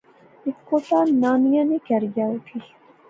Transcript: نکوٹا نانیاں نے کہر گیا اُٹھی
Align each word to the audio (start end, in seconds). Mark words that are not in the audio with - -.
نکوٹا 0.45 0.99
نانیاں 1.21 1.65
نے 1.69 1.77
کہر 1.85 2.03
گیا 2.13 2.25
اُٹھی 2.31 2.59